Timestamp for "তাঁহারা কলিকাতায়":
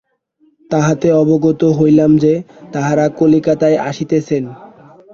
2.73-3.77